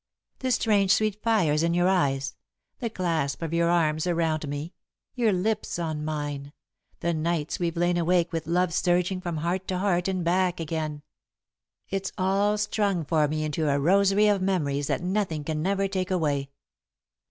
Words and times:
The 0.39 0.49
strange 0.49 0.91
sweet 0.95 1.21
fires 1.21 1.61
in 1.61 1.75
your 1.75 1.87
eyes, 1.87 2.35
the 2.79 2.89
clasp 2.89 3.43
of 3.43 3.53
your 3.53 3.69
arms 3.69 4.07
around 4.07 4.47
me, 4.47 4.73
your 5.13 5.31
lips 5.31 5.77
on 5.77 6.03
mine, 6.03 6.53
the 7.01 7.13
nights 7.13 7.59
we've 7.59 7.77
lain 7.77 7.97
awake 7.97 8.31
with 8.33 8.47
love 8.47 8.73
surging 8.73 9.21
from 9.21 9.37
heart 9.37 9.67
to 9.67 9.77
heart 9.77 10.07
and 10.07 10.23
back 10.23 10.59
again 10.59 11.03
it's 11.87 12.11
all 12.17 12.57
strung 12.57 13.05
for 13.05 13.27
me 13.27 13.43
into 13.43 13.69
a 13.69 13.77
rosary 13.77 14.27
of 14.27 14.41
memories 14.41 14.87
that 14.87 15.01
nothing 15.03 15.43
can 15.43 15.63
ever 15.67 15.87
take 15.87 16.09
away." 16.09 16.49